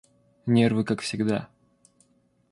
Нервы 0.47 0.83
как 0.83 1.01
всегда. 1.03 1.47